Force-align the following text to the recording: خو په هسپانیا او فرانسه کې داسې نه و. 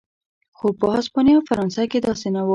خو 0.57 0.67
په 0.79 0.85
هسپانیا 0.95 1.35
او 1.37 1.47
فرانسه 1.49 1.83
کې 1.91 1.99
داسې 2.07 2.27
نه 2.35 2.41
و. 2.43 2.47